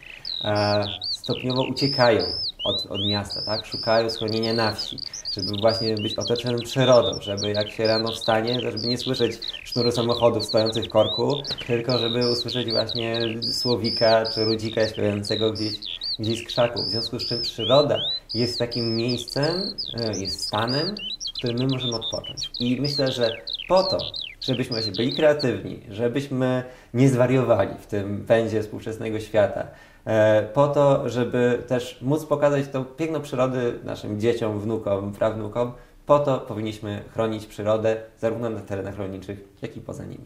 E, 0.44 0.84
stopniowo 1.10 1.64
uciekają 1.64 2.22
od, 2.64 2.86
od 2.90 3.02
miasta, 3.08 3.42
tak? 3.46 3.66
szukają 3.66 4.10
schronienia 4.10 4.54
na 4.54 4.72
wsi, 4.72 4.98
żeby 5.32 5.52
właśnie 5.62 5.96
być 5.96 6.16
otoczonym 6.16 6.62
przyrodą, 6.62 7.22
żeby 7.22 7.52
jak 7.52 7.72
się 7.72 7.88
rano 7.88 8.12
wstanie, 8.12 8.62
żeby 8.62 8.88
nie 8.88 8.98
słyszeć 8.98 9.40
sznuru 9.64 9.92
samochodów 9.92 10.46
stojących 10.46 10.86
w 10.86 10.90
korku, 10.90 11.42
tylko 11.68 12.00
żeby 12.00 12.32
usłyszeć 12.32 12.72
właśnie 12.72 13.20
słowika 13.52 14.24
czy 14.34 14.46
rudzika 14.46 14.88
śpiewającego 14.88 15.52
gdzieś, 15.52 15.74
gdzieś 16.20 16.44
z 16.44 16.48
krzaków. 16.48 16.86
W 16.86 16.90
związku 16.90 17.20
z 17.20 17.26
czym 17.26 17.42
przyroda 17.42 18.00
jest 18.34 18.60
takim 18.60 18.96
miejscem, 18.96 19.74
e, 19.94 20.20
jest 20.20 20.48
stanem, 20.48 20.96
w 21.32 21.38
którym 21.38 21.58
my 21.58 21.68
możemy 21.68 21.96
odpocząć. 21.96 22.52
I 22.60 22.82
myślę, 22.82 23.12
że 23.12 23.38
po 23.68 23.84
to, 23.84 23.98
żebyśmy 24.42 24.76
właśnie 24.76 24.92
byli 24.92 25.14
kreatywni, 25.14 25.80
żebyśmy 25.90 26.64
nie 26.94 27.10
zwariowali 27.10 27.74
w 27.82 27.88
tym 27.88 28.26
pędzie 28.28 28.62
współczesnego 28.62 29.20
świata, 29.20 29.68
e, 30.06 30.44
po 30.54 30.68
to, 30.68 31.10
żeby 31.10 31.64
też 31.68 32.02
móc 32.02 32.26
pokazać 32.26 32.68
tą 32.68 32.86
piękną 32.86 33.22
przyrody 33.22 33.80
naszym 33.84 34.20
dzieciom, 34.20 34.60
wnukom, 34.60 35.14
prawnukom, 35.14 35.72
po 36.06 36.20
to 36.20 36.40
powinniśmy 36.40 37.04
chronić 37.14 37.46
przyrodę 37.46 37.98
zarówno 38.20 38.50
na 38.50 38.60
terenach 38.60 38.98
rolniczych, 38.98 39.40
jak 39.62 39.78
i 39.78 39.82
poza 39.82 40.06
nimi. 40.06 40.26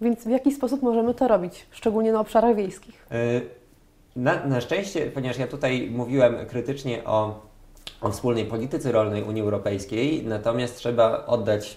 Więc 0.00 0.24
w 0.24 0.30
jaki 0.30 0.52
sposób 0.52 0.82
możemy 0.82 1.14
to 1.14 1.28
robić, 1.28 1.66
szczególnie 1.70 2.12
na 2.12 2.20
obszarach 2.20 2.56
wiejskich? 2.56 3.06
E, 3.10 3.40
na, 4.16 4.46
na 4.46 4.60
szczęście, 4.60 5.10
ponieważ 5.10 5.38
ja 5.38 5.46
tutaj 5.46 5.90
mówiłem 5.90 6.46
krytycznie 6.46 7.04
o, 7.04 7.40
o 8.00 8.10
wspólnej 8.10 8.44
polityce 8.44 8.92
rolnej 8.92 9.22
Unii 9.22 9.42
Europejskiej, 9.42 10.24
natomiast 10.24 10.76
trzeba 10.76 11.26
oddać 11.26 11.76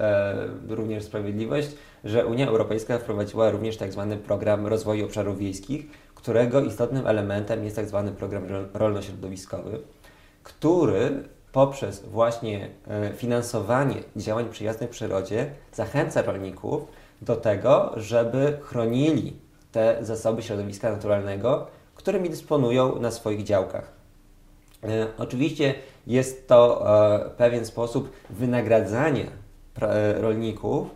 e, 0.00 0.34
również 0.68 1.04
sprawiedliwość, 1.04 1.68
że 2.04 2.26
Unia 2.26 2.48
Europejska 2.48 2.98
wprowadziła 2.98 3.50
również 3.50 3.76
tak 3.76 3.92
zwany 3.92 4.16
program 4.16 4.66
rozwoju 4.66 5.04
obszarów 5.04 5.38
wiejskich, 5.38 5.86
którego 6.14 6.60
istotnym 6.60 7.06
elementem 7.06 7.64
jest 7.64 7.76
tak 7.76 7.88
zwany 7.88 8.12
program 8.12 8.44
rolno-środowiskowy, 8.74 9.80
który 10.42 11.22
poprzez 11.52 12.02
właśnie 12.06 12.68
e, 12.88 13.12
finansowanie 13.12 13.96
działań 14.16 14.48
przyjaznych 14.50 14.90
przyrodzie 14.90 15.50
zachęca 15.72 16.22
rolników 16.22 16.82
do 17.22 17.36
tego, 17.36 17.92
żeby 17.96 18.58
chronili 18.62 19.36
te 19.72 19.98
zasoby 20.00 20.42
środowiska 20.42 20.92
naturalnego, 20.92 21.66
którymi 22.02 22.30
dysponują 22.30 23.00
na 23.00 23.10
swoich 23.10 23.42
działkach. 23.42 23.92
E, 24.84 25.06
oczywiście 25.18 25.74
jest 26.06 26.48
to 26.48 26.82
e, 27.26 27.30
pewien 27.30 27.66
sposób 27.66 28.10
wynagradzania 28.30 29.26
e, 29.82 30.20
rolników, 30.20 30.88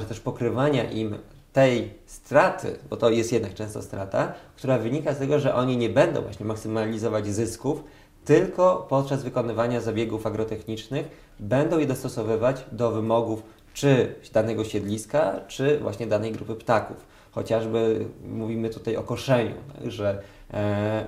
czy 0.00 0.06
też 0.06 0.20
pokrywania 0.20 0.90
im 0.90 1.18
tej 1.52 1.94
straty, 2.06 2.78
bo 2.90 2.96
to 2.96 3.10
jest 3.10 3.32
jednak 3.32 3.54
często 3.54 3.82
strata, 3.82 4.32
która 4.56 4.78
wynika 4.78 5.14
z 5.14 5.18
tego, 5.18 5.38
że 5.40 5.54
oni 5.54 5.76
nie 5.76 5.88
będą 5.88 6.22
właśnie 6.22 6.46
maksymalizować 6.46 7.26
zysków, 7.26 7.84
tylko 8.24 8.86
podczas 8.88 9.22
wykonywania 9.22 9.80
zabiegów 9.80 10.26
agrotechnicznych 10.26 11.08
będą 11.38 11.78
je 11.78 11.86
dostosowywać 11.86 12.64
do 12.72 12.90
wymogów 12.90 13.42
czy 13.74 14.14
danego 14.32 14.64
siedliska, 14.64 15.40
czy 15.48 15.78
właśnie 15.78 16.06
danej 16.06 16.32
grupy 16.32 16.54
ptaków. 16.54 16.96
Chociażby 17.30 18.06
mówimy 18.28 18.70
tutaj 18.70 18.96
o 18.96 19.02
koszeniu, 19.02 19.54
tak, 19.74 19.90
że 19.90 20.22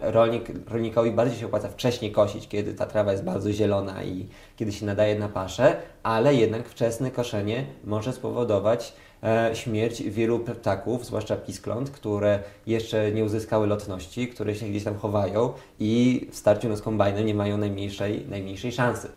rolnik, 0.00 0.70
rolnikowi 0.70 1.11
bardziej 1.11 1.38
się 1.38 1.46
opłaca 1.46 1.68
wcześniej 1.68 2.12
kosić, 2.12 2.49
kiedy 2.49 2.75
ta 2.75 2.87
trawa 2.87 3.12
jest 3.12 3.25
bardzo 3.25 3.52
zielona 3.52 4.04
i 4.04 4.26
kiedy 4.56 4.72
się 4.72 4.87
nadaje 4.87 5.18
na 5.18 5.28
paszę, 5.28 5.76
ale 6.02 6.34
jednak 6.34 6.68
wczesne 6.68 7.11
koszenie 7.11 7.64
może 7.84 8.12
spowodować 8.12 8.92
e, 9.22 9.50
śmierć 9.54 10.02
wielu 10.02 10.38
ptaków, 10.38 11.06
zwłaszcza 11.06 11.37
piskląt, 11.37 11.90
które 11.90 12.38
jeszcze 12.66 13.12
nie 13.12 13.25
uzyskały 13.25 13.66
lotności, 13.66 14.28
które 14.28 14.54
się 14.54 14.66
gdzieś 14.66 14.84
tam 14.84 14.96
chowają 14.96 15.52
i 15.80 16.26
w 16.30 16.37
starciu 16.37 16.76
z 16.76 16.82
kombajnem 16.82 17.26
nie 17.26 17.34
mają 17.34 17.58
najmniejszej, 17.58 18.26
najmniejszej 18.28 18.72
szansy. 18.72 19.08
E, 19.08 19.11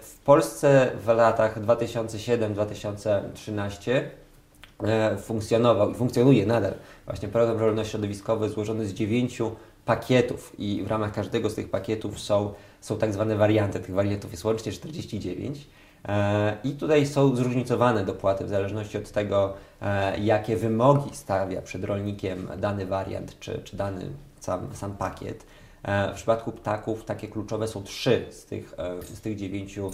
w 0.00 0.18
Polsce 0.24 0.90
w 1.04 1.08
latach 1.08 1.62
2007-2013 1.62 4.00
E, 4.84 5.16
funkcjonował 5.16 5.90
i 5.90 5.94
funkcjonuje 5.94 6.46
nadal 6.46 6.74
właśnie 7.10 7.28
program 7.28 7.58
rolno-środowiskowy 7.58 8.48
złożony 8.48 8.86
z 8.86 8.94
dziewięciu 8.94 9.56
pakietów 9.84 10.52
i 10.58 10.82
w 10.82 10.86
ramach 10.86 11.12
każdego 11.12 11.50
z 11.50 11.54
tych 11.54 11.70
pakietów 11.70 12.20
są, 12.20 12.52
są 12.80 12.98
tak 12.98 13.12
zwane 13.12 13.36
warianty. 13.36 13.80
Tych 13.80 13.94
wariantów 13.94 14.30
jest 14.30 14.44
łącznie 14.44 14.72
49. 14.72 15.66
E, 16.08 16.56
I 16.64 16.72
tutaj 16.72 17.06
są 17.06 17.36
zróżnicowane 17.36 18.04
dopłaty 18.04 18.44
w 18.44 18.48
zależności 18.48 18.98
od 18.98 19.10
tego, 19.10 19.54
e, 19.82 20.18
jakie 20.18 20.56
wymogi 20.56 21.16
stawia 21.16 21.62
przed 21.62 21.84
rolnikiem 21.84 22.48
dany 22.58 22.86
wariant 22.86 23.38
czy, 23.40 23.60
czy 23.64 23.76
dany 23.76 24.10
sam, 24.40 24.68
sam 24.74 24.96
pakiet. 24.96 25.46
W 26.12 26.14
przypadku 26.14 26.52
ptaków 26.52 27.04
takie 27.04 27.28
kluczowe 27.28 27.68
są 27.68 27.82
trzy 27.82 28.26
z 28.30 28.44
tych, 28.44 28.74
z 29.14 29.20
tych 29.20 29.36
dziewięciu 29.36 29.90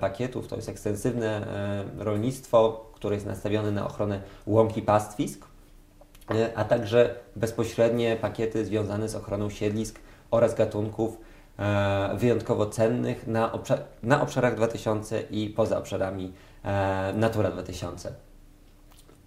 pakietów. 0.00 0.48
To 0.48 0.56
jest 0.56 0.68
ekstensywne 0.68 1.46
rolnictwo, 1.98 2.86
który 2.94 3.14
jest 3.14 3.26
nastawiony 3.26 3.72
na 3.72 3.86
ochronę 3.86 4.22
łąki 4.46 4.82
pastwisk, 4.82 5.44
e, 5.44 5.51
a 6.54 6.64
także 6.64 7.14
bezpośrednie 7.36 8.16
pakiety 8.16 8.64
związane 8.64 9.08
z 9.08 9.14
ochroną 9.14 9.50
siedlisk 9.50 10.00
oraz 10.30 10.54
gatunków 10.54 11.18
e, 11.58 12.16
wyjątkowo 12.16 12.66
cennych 12.66 13.26
na, 13.26 13.52
obszar, 13.52 13.82
na 14.02 14.22
obszarach 14.22 14.56
2000 14.56 15.22
i 15.30 15.48
poza 15.50 15.78
obszarami 15.78 16.32
e, 16.64 17.12
Natura 17.16 17.50
2000. 17.50 18.12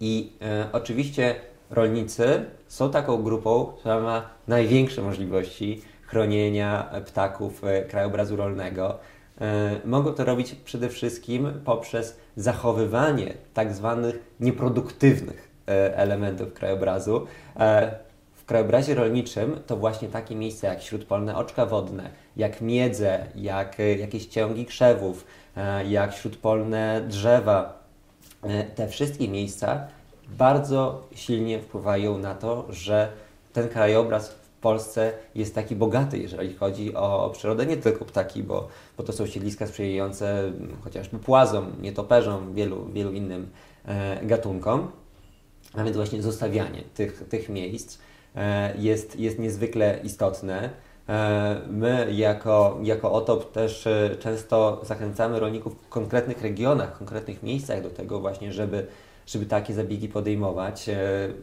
I 0.00 0.32
oczywiście 0.72 1.34
rolnicy 1.70 2.44
są 2.68 2.90
taką 2.90 3.22
grupą, 3.22 3.72
która 3.78 4.00
ma 4.00 4.28
największe 4.48 5.02
możliwości 5.02 5.82
chronienia 6.06 6.90
ptaków 7.06 7.62
krajobrazu 7.88 8.36
rolnego. 8.36 8.98
E, 9.40 9.80
mogą 9.84 10.12
to 10.12 10.24
robić 10.24 10.54
przede 10.54 10.88
wszystkim 10.88 11.52
poprzez 11.64 12.18
zachowywanie 12.36 13.34
tak 13.54 13.74
zwanych 13.74 14.18
nieproduktywnych 14.40 15.45
e, 15.45 15.45
elementów 15.94 16.52
krajobrazu. 16.52 17.26
E, 17.56 17.94
w 18.34 18.44
krajobrazie 18.44 18.94
rolniczym 18.94 19.60
to 19.66 19.76
właśnie 19.76 20.08
takie 20.08 20.36
miejsca 20.36 20.68
jak 20.68 20.82
śródpolne 20.82 21.36
oczka 21.36 21.66
wodne, 21.66 22.10
jak 22.36 22.60
miedze, 22.60 23.26
jak 23.34 23.78
jakieś 23.98 24.26
ciągi 24.26 24.66
krzewów, 24.66 25.26
jak 25.88 26.14
śródpolne 26.14 27.02
drzewa. 27.08 27.78
Te 28.74 28.88
wszystkie 28.88 29.28
miejsca 29.28 29.86
bardzo 30.28 31.02
silnie 31.14 31.60
wpływają 31.60 32.18
na 32.18 32.34
to, 32.34 32.66
że 32.68 33.08
ten 33.52 33.68
krajobraz 33.68 34.34
Polsce 34.66 35.12
jest 35.34 35.54
taki 35.54 35.76
bogaty, 35.76 36.18
jeżeli 36.18 36.54
chodzi 36.54 36.94
o, 36.94 37.30
przyrodę, 37.32 37.66
nie 37.66 37.76
tylko 37.76 38.04
ptaki, 38.04 38.42
bo, 38.42 38.68
bo 38.96 39.02
to 39.02 39.12
są 39.12 39.26
siedliska 39.26 39.66
sprzyjające 39.66 40.52
chociażby 40.84 41.18
płazom, 41.18 41.72
nietoperzom, 41.80 42.54
wielu, 42.54 42.86
wielu 42.92 43.12
innym 43.12 43.48
e, 43.84 44.20
gatunkom. 45.66 45.78
nawet 45.78 45.96
właśnie 45.96 46.22
zostawianie 46.22 46.82
tych, 46.94 47.28
tych 47.28 47.48
miejsc 47.48 47.98
e, 48.36 48.76
jest, 48.78 49.20
jest 49.20 49.38
niezwykle 49.38 50.00
istotne. 50.04 50.70
E, 51.08 51.60
My 51.70 52.08
jako, 52.12 52.78
jako 52.82 53.12
OTOP 53.12 53.52
też 53.52 53.86
e, 53.86 54.16
często 54.20 54.80
zachęcamy 54.84 55.40
rolników 55.40 55.74
w 55.82 55.88
konkretnych 55.88 56.42
regionach, 56.42 56.94
w 56.94 56.98
konkretnych 56.98 57.42
miejscach 57.42 57.82
do 57.82 57.90
tego 57.90 58.20
właśnie, 58.20 58.52
żeby, 58.52 58.86
żeby 59.26 59.46
takie 59.46 59.74
zabiegi 59.74 60.08
podejmować. 60.08 60.90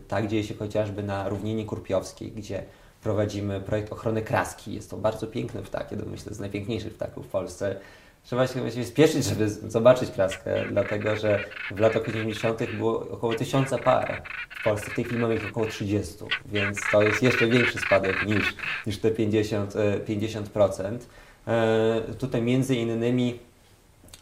Tak 0.07 0.27
dzieje 0.27 0.43
się 0.43 0.55
chociażby 0.55 1.03
na 1.03 1.29
równinie 1.29 1.65
kurpiowskiej, 1.65 2.31
gdzie 2.31 2.63
prowadzimy 3.03 3.61
projekt 3.61 3.93
ochrony 3.93 4.21
kraski. 4.21 4.73
Jest 4.73 4.89
to 4.89 4.97
bardzo 4.97 5.27
piękny 5.27 5.61
ptak, 5.61 5.91
jeden 5.91 6.09
myślę 6.09 6.33
z 6.33 6.39
najpiękniejszych 6.39 6.93
ptaków 6.93 7.25
w 7.25 7.29
Polsce. 7.29 7.75
Trzeba 8.23 8.47
się 8.47 8.61
właściwie 8.61 8.85
spieszyć, 8.85 9.25
żeby 9.25 9.49
zobaczyć 9.49 10.11
kraskę, 10.11 10.65
dlatego 10.71 11.15
że 11.15 11.39
w 11.71 11.79
latach 11.79 12.07
80. 12.07 12.71
było 12.77 13.09
około 13.09 13.33
tysiąca 13.33 13.77
par. 13.77 14.23
W 14.59 14.63
Polsce 14.63 14.91
w 14.91 14.95
tej 14.95 15.03
chwili 15.03 15.21
mamy 15.21 15.35
ich 15.35 15.49
około 15.49 15.65
30, 15.65 16.13
więc 16.45 16.79
to 16.91 17.01
jest 17.01 17.23
jeszcze 17.23 17.47
większy 17.47 17.77
spadek 17.77 18.25
niż, 18.25 18.55
niż 18.87 18.97
te 18.97 19.11
50%. 19.11 19.79
e, 19.79 19.99
50%. 19.99 20.97
E, 21.47 22.13
Tutaj 22.19 22.41
między 22.41 22.75
innymi 22.75 23.39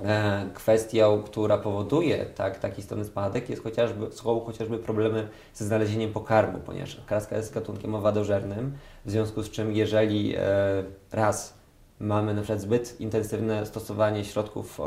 e, 0.03 0.49
kwestią, 0.53 1.23
która 1.23 1.57
powoduje 1.57 2.25
tak, 2.25 2.59
taki 2.59 2.79
istotny 2.79 3.05
spadek, 3.05 3.49
jest 3.49 3.63
chociażby, 3.63 4.11
są 4.11 4.39
chociażby 4.39 4.77
problemy 4.77 5.27
ze 5.53 5.65
znalezieniem 5.65 6.13
pokarmu, 6.13 6.59
ponieważ 6.59 7.01
kraska 7.05 7.37
jest 7.37 7.53
gatunkiem 7.53 7.95
owadożernym, 7.95 8.77
w 9.05 9.11
związku 9.11 9.43
z 9.43 9.49
czym 9.49 9.75
jeżeli 9.75 10.35
e, 10.35 10.39
raz 11.11 11.60
mamy 12.01 12.33
na 12.33 12.41
przykład 12.41 12.61
zbyt 12.61 13.01
intensywne 13.01 13.65
stosowanie 13.65 14.25
środków 14.25 14.79
e, 14.79 14.83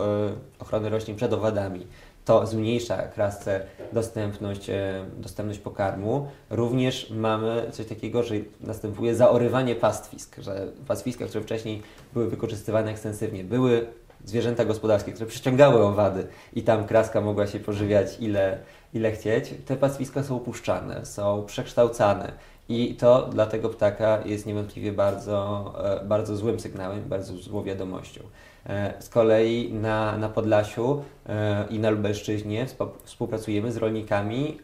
ochrony 0.58 0.88
roślin 0.88 1.16
przed 1.16 1.32
owadami, 1.32 1.86
to 2.24 2.46
zmniejsza 2.46 2.96
krasce 3.02 3.60
dostępność, 3.92 4.70
e, 4.70 5.04
dostępność 5.16 5.60
pokarmu. 5.60 6.28
Również 6.50 7.10
mamy 7.10 7.66
coś 7.70 7.86
takiego, 7.86 8.22
że 8.22 8.34
następuje 8.60 9.14
zaorywanie 9.14 9.74
pastwisk, 9.74 10.36
że 10.40 10.68
pastwiska, 10.86 11.26
które 11.26 11.44
wcześniej 11.44 11.82
były 12.12 12.30
wykorzystywane 12.30 12.90
ekstensywnie, 12.90 13.44
były 13.44 13.86
zwierzęta 14.24 14.64
gospodarskie, 14.64 15.12
które 15.12 15.26
przyciągały 15.26 15.84
owady 15.84 16.26
i 16.52 16.62
tam 16.62 16.86
kraska 16.86 17.20
mogła 17.20 17.46
się 17.46 17.60
pożywiać 17.60 18.16
ile, 18.20 18.58
ile 18.94 19.12
chcieć, 19.12 19.54
te 19.66 19.76
pastwiska 19.76 20.22
są 20.22 20.36
opuszczane, 20.36 21.06
są 21.06 21.44
przekształcane. 21.46 22.32
I 22.68 22.94
to 22.94 23.28
dla 23.28 23.46
tego 23.46 23.68
ptaka 23.68 24.18
jest 24.24 24.46
niewątpliwie 24.46 24.92
bardzo, 24.92 25.72
e, 26.02 26.04
bardzo 26.04 26.36
złym 26.36 26.60
sygnałem, 26.60 27.08
bardzo 27.08 27.36
złą 27.36 27.62
wiadomością. 27.62 28.20
E, 28.66 28.94
Z 29.02 29.08
kolei 29.08 29.72
na, 29.72 30.18
na 30.18 30.28
Podlasiu 30.28 31.02
e, 31.26 31.64
i 31.70 31.78
na 31.78 31.90
Lubelszczyźnie 31.90 32.66
współpracujemy 33.04 33.72
z 33.72 33.76
rolnikami, 33.76 34.58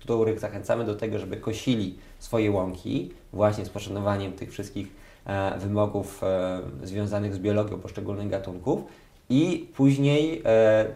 których 0.00 0.40
zachęcamy 0.40 0.84
do 0.84 0.94
tego, 0.94 1.18
żeby 1.18 1.36
kosili 1.36 1.98
swoje 2.18 2.50
łąki 2.50 3.10
właśnie 3.32 3.64
z 3.64 3.68
poszanowaniem 3.68 4.32
tych 4.32 4.52
wszystkich 4.52 5.04
wymogów 5.58 6.22
związanych 6.82 7.34
z 7.34 7.38
biologią 7.38 7.78
poszczególnych 7.78 8.28
gatunków 8.28 8.80
i 9.30 9.68
później 9.76 10.42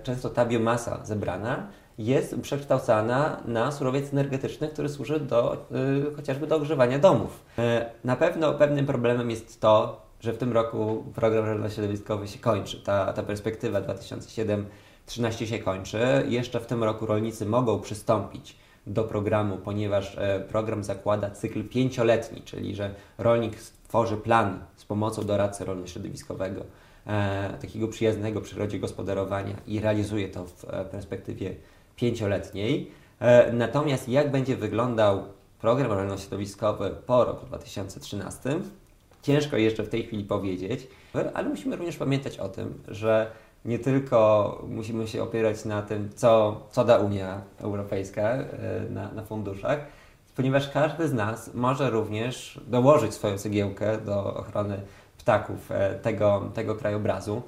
często 0.03 0.31
ta 0.31 0.47
biomasa 0.47 1.05
zebrana 1.05 1.69
jest 1.99 2.41
przekształcana 2.43 3.43
na 3.45 3.73
surowiec 3.73 4.13
energetyczny, 4.13 4.69
który 4.69 4.89
służy 4.89 5.21
do, 5.21 5.67
y, 6.11 6.15
chociażby 6.15 6.47
do 6.47 6.57
ogrzewania 6.57 6.99
domów. 6.99 7.45
E, 7.59 7.91
na 8.05 8.17
pewno 8.17 8.55
pewnym 8.55 8.87
problemem 8.87 9.31
jest 9.31 9.61
to, 9.61 10.03
że 10.21 10.33
w 10.33 10.39
tym 10.39 10.53
roku 10.53 11.05
program 11.15 11.45
rolno-środowiskowy 11.45 12.29
się 12.29 12.39
kończy. 12.39 12.83
Ta, 12.83 13.13
ta 13.13 13.23
perspektywa 13.23 13.81
2007-2013 13.81 15.47
się 15.47 15.59
kończy. 15.59 15.99
Jeszcze 16.29 16.61
w 16.61 16.67
tym 16.67 16.85
roku 16.85 17.07
rolnicy 17.07 17.47
mogą 17.47 17.81
przystąpić 17.81 18.57
do 18.87 19.05
programu, 19.05 19.57
ponieważ 19.57 20.19
e, 20.19 20.41
program 20.41 20.85
zakłada 20.85 21.31
cykl 21.31 21.65
pięcioletni, 21.65 22.43
czyli 22.43 22.75
że 22.75 22.95
rolnik 23.19 23.61
stworzy 23.61 24.17
plan 24.17 24.59
z 24.77 24.85
pomocą 24.85 25.23
doradcy 25.23 25.65
rolno-środowiskowego, 25.65 26.61
e, 27.07 27.59
takiego 27.61 27.89
przyjaznego 27.89 28.41
przyrodzie 28.41 28.79
gospodarowania 28.79 29.57
i 29.67 29.81
realizuje 29.81 30.29
to 30.29 30.45
w 30.45 30.65
e, 30.65 30.85
perspektywie 30.85 31.55
pięcioletniej. 31.99 32.91
E, 33.21 33.53
natomiast 33.53 34.09
jak 34.09 34.31
będzie 34.31 34.57
wyglądał 34.57 35.23
program 35.61 35.93
rolno-środowiskowy 35.93 36.91
po 37.07 37.25
roku 37.25 37.47
2013, 37.47 38.51
ciężko 39.23 39.57
jeszcze 39.57 39.83
w 39.83 39.89
tej 39.89 40.03
chwili 40.07 40.25
powiedzieć, 40.25 40.89
ale 41.35 41.49
musimy 41.49 41.77
również 41.77 41.97
pamiętać 41.97 42.39
o 42.39 42.49
tym, 42.49 42.83
że 42.89 43.31
nie 43.65 43.79
tylko 43.79 44.63
musimy 44.69 45.09
się 45.09 45.23
opierać 45.23 45.65
na 45.65 45.83
tym, 45.83 46.11
co, 46.15 46.61
co 46.71 46.85
da 46.85 46.99
Unia 46.99 47.41
Europejska 47.61 48.23
e, 48.23 48.47
na, 48.91 49.13
na 49.13 49.25
funduszach, 49.25 49.79
ponieważ 50.37 50.71
każdy 50.71 51.09
z 51.09 51.13
nas 51.13 51.55
może 51.55 51.91
również 51.91 52.61
dołożyć 52.67 53.15
swoją 53.15 53.39
cegiełkę 53.39 53.99
do 53.99 54.35
ochrony 54.35 54.81
ptaków 55.19 55.73
e, 55.73 55.95
tego, 55.95 56.51
tego 56.55 56.75
krajobrazu. 56.75 57.43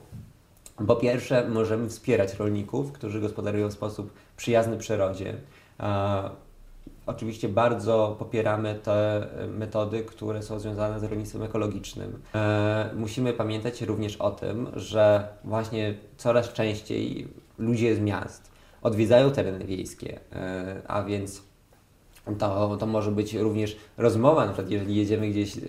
Po 0.87 0.97
pierwsze, 0.97 1.49
możemy 1.49 1.89
wspierać 1.89 2.35
rolników, 2.35 2.93
którzy 2.93 3.21
gospodarują 3.21 3.69
w 3.69 3.73
sposób 3.73 4.13
przyjazny 4.37 4.77
przyrodzie. 4.77 5.35
Oczywiście 7.07 7.49
bardzo 7.49 8.17
popieramy 8.19 8.75
te 8.83 9.27
e, 9.43 9.47
metody, 9.47 10.05
które 10.05 10.43
są 10.43 10.61
związane 10.61 11.01
z 11.01 11.05
rolnictwem 11.05 11.43
ekologicznym. 11.43 12.23
E, 12.35 12.91
musimy 12.97 13.33
pamiętać 13.33 13.83
również 13.83 14.17
o 14.17 14.31
tym, 14.31 14.67
że 14.77 15.29
właśnie 15.45 15.95
coraz 16.17 16.53
częściej 16.53 17.29
ludzie 17.59 17.97
z 17.97 18.01
miast 18.01 18.51
odwiedzają 18.83 19.31
tereny 19.31 19.65
wiejskie, 19.65 20.21
e, 20.33 20.83
a 20.87 21.03
więc 21.03 21.43
to, 22.39 22.77
to 22.77 22.87
może 22.87 23.11
być 23.11 23.35
również 23.35 23.77
rozmowa, 23.99 24.47
na 24.47 24.53
przykład 24.53 24.71
jeżeli 24.71 24.97
jedziemy 24.97 25.29
gdzieś 25.29 25.57
e, 25.57 25.61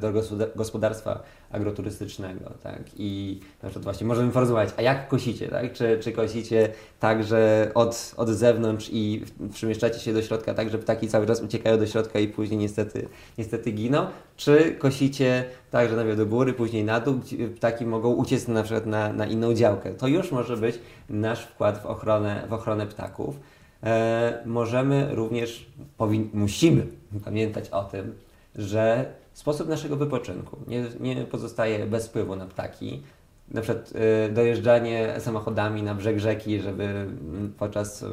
do 0.00 0.12
gospoda- 0.12 0.56
gospodarstwa 0.56 1.22
agroturystycznego, 1.50 2.50
tak, 2.62 2.82
i 2.96 3.40
na 3.62 3.68
przykład 3.68 3.84
właśnie 3.84 4.06
możemy 4.06 4.32
porozmawiać, 4.32 4.70
a 4.76 4.82
jak 4.82 5.08
kosicie, 5.08 5.48
tak, 5.48 5.72
czy, 5.72 5.98
czy 6.02 6.12
kosicie 6.12 6.68
tak, 7.00 7.24
że 7.24 7.70
od, 7.74 8.14
od 8.16 8.28
zewnątrz 8.28 8.88
i 8.92 9.24
przemieszczacie 9.52 10.00
się 10.00 10.12
do 10.12 10.22
środka 10.22 10.54
tak, 10.54 10.70
że 10.70 10.78
ptaki 10.78 11.08
cały 11.08 11.26
czas 11.26 11.42
uciekają 11.42 11.78
do 11.78 11.86
środka 11.86 12.18
i 12.18 12.28
później 12.28 12.58
niestety, 12.58 13.08
niestety 13.38 13.72
giną, 13.72 14.06
czy 14.36 14.74
kosicie 14.78 15.44
tak, 15.70 15.90
że 15.90 15.96
najpierw 15.96 16.18
do 16.18 16.26
góry, 16.26 16.52
później 16.52 16.84
na 16.84 17.00
dół, 17.00 17.20
ptaki 17.56 17.86
mogą 17.86 18.12
uciec 18.12 18.48
na 18.48 18.62
przykład 18.62 18.86
na, 18.86 19.12
na 19.12 19.26
inną 19.26 19.54
działkę. 19.54 19.94
To 19.94 20.08
już 20.08 20.32
może 20.32 20.56
być 20.56 20.78
nasz 21.08 21.46
wkład 21.46 21.82
w 21.82 21.86
ochronę, 21.86 22.46
w 22.48 22.52
ochronę 22.52 22.86
ptaków. 22.86 23.36
E, 23.84 24.42
możemy 24.46 25.14
również, 25.14 25.66
musimy 26.32 26.86
pamiętać 27.24 27.68
o 27.70 27.84
tym, 27.84 28.14
że 28.56 29.12
sposób 29.32 29.68
naszego 29.68 29.96
wypoczynku 29.96 30.56
nie, 30.66 30.84
nie 31.00 31.16
pozostaje 31.16 31.86
bez 31.86 32.08
wpływu 32.08 32.36
na 32.36 32.46
ptaki. 32.46 33.02
Na 33.48 33.60
przykład 33.60 33.92
e, 33.94 34.28
dojeżdżanie 34.28 35.14
samochodami 35.18 35.82
na 35.82 35.94
brzeg 35.94 36.18
rzeki, 36.18 36.60
żeby 36.60 36.84
mm, 36.84 37.54
podczas 37.58 38.04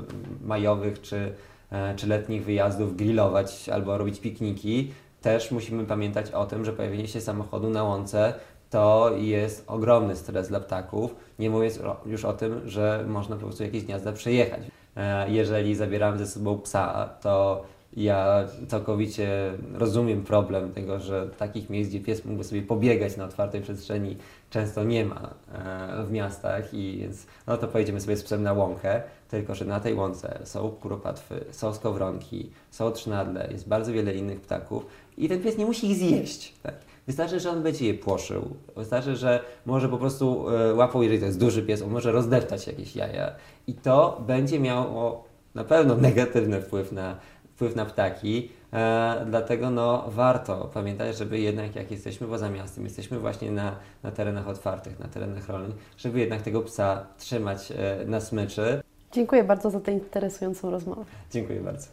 majowych 0.42 1.02
czy, 1.02 1.34
e, 1.72 1.96
czy 1.96 2.08
letnich 2.08 2.46
wyjazdów 2.46 2.98
grillować 2.98 3.70
albo 3.70 3.98
robić 3.98 4.20
pikniki. 4.20 4.92
Też 5.22 5.52
musimy 5.52 5.86
pamiętać 5.86 6.32
o 6.32 6.46
tym, 6.46 6.66
że 6.66 6.74
pojawienie 6.74 7.08
się 7.08 7.22
samochodu 7.22 7.70
na 7.70 7.84
łące 7.84 8.34
to 8.70 9.12
jest 9.18 9.64
ogromny 9.68 10.16
stres 10.16 10.48
dla 10.48 10.60
ptaków, 10.60 11.16
nie 11.40 11.50
mówiąc 11.50 11.80
już 12.06 12.26
o 12.26 12.34
tym, 12.34 12.70
że 12.70 13.06
można 13.08 13.36
po 13.36 13.46
prostu 13.46 13.64
jakieś 13.64 13.84
gniazda 13.84 14.12
przejechać. 14.12 14.62
E, 14.98 15.30
Jeżeli 15.32 15.76
zabieramy 15.76 16.18
ze 16.18 16.28
sobą 16.28 16.58
psa, 16.60 17.10
to 17.22 17.64
ja 17.98 18.48
całkowicie 18.68 19.54
rozumiem 19.74 20.24
problem 20.24 20.72
tego, 20.72 21.00
że 21.00 21.30
takich 21.38 21.70
miejsc, 21.70 21.90
gdzie 21.90 22.00
pies 22.00 22.26
mógłby 22.26 22.44
sobie 22.44 22.62
pobiegać 22.62 23.18
na 23.18 23.26
otwartej 23.26 23.62
przestrzeni, 23.62 24.18
często 24.50 24.84
nie 24.84 25.06
ma 25.06 25.30
e, 25.54 26.04
w 26.06 26.12
miastach 26.12 26.74
i 26.74 26.98
więc 27.02 27.26
no 27.48 27.58
to 27.58 27.68
pojedziemy 27.68 28.02
sobie 28.02 28.18
z 28.18 28.24
psem 28.24 28.44
na 28.44 28.54
łąkę, 28.54 29.02
tylko 29.30 29.56
że 29.56 29.66
na 29.66 29.80
tej 29.80 29.94
łące 29.94 30.40
są 30.44 30.70
kuropatwy, 30.70 31.46
są 31.52 31.74
skowronki, 31.74 32.50
są 32.72 32.92
trzynadle, 32.92 33.48
jest 33.52 33.68
bardzo 33.68 33.94
wiele 33.94 34.14
innych 34.14 34.42
ptaków 34.42 34.86
i 35.18 35.30
ten 35.30 35.44
pies 35.44 35.58
nie 35.58 35.66
musi 35.66 35.92
ich 35.92 35.98
zjeść. 35.98 36.54
Tak? 36.64 36.76
Wystarczy, 37.08 37.40
że 37.40 37.50
on 37.50 37.64
będzie 37.64 37.88
je 37.88 37.94
płoszył. 37.94 38.56
Wystarczy, 38.76 39.16
że 39.16 39.44
może 39.66 39.90
po 39.90 39.98
prostu 39.98 40.50
e, 40.50 40.74
łapą, 40.74 41.02
jeżeli 41.02 41.20
to 41.20 41.26
jest 41.26 41.40
duży 41.40 41.64
pies, 41.64 41.82
on 41.82 41.90
może 41.90 42.12
rozdeptać 42.12 42.68
jakieś 42.68 42.96
jaja. 42.96 43.32
I 43.68 43.74
to 43.74 44.24
będzie 44.28 44.60
miało 44.60 45.24
na 45.56 45.64
pewno 45.64 45.96
negatywny 46.08 46.62
wpływ 46.62 46.92
na, 46.92 47.16
wpływ 47.56 47.76
na 47.76 47.86
ptaki. 47.86 48.50
E, 48.74 49.26
dlatego 49.30 49.70
no, 49.70 50.06
warto 50.08 50.70
pamiętać, 50.74 51.18
żeby 51.18 51.40
jednak 51.40 51.76
jak 51.76 51.92
jesteśmy 51.92 52.28
poza 52.28 52.50
miastem, 52.50 52.84
jesteśmy 52.84 53.20
właśnie 53.20 53.52
na, 53.52 53.76
na 54.04 54.12
terenach 54.12 54.48
otwartych, 54.48 55.00
na 55.00 55.08
terenach 55.08 55.50
rolnych, 55.50 55.76
żeby 55.98 56.20
jednak 56.20 56.42
tego 56.42 56.62
psa 56.62 57.06
trzymać 57.18 57.72
e, 57.72 58.06
na 58.06 58.22
smyczy. 58.22 58.82
Dziękuję 59.12 59.44
bardzo 59.44 59.70
za 59.70 59.80
tę 59.80 59.92
interesującą 59.92 60.72
rozmowę. 60.72 61.06
Dziękuję 61.32 61.62
bardzo. 61.62 61.88